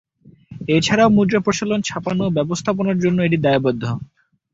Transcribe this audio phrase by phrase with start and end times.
[0.69, 3.83] এছাড়াও মুদ্রা প্রচলন, ছাপানো এবং ব্যবস্থাপনার জন্যও এটি দায়বদ্ধ।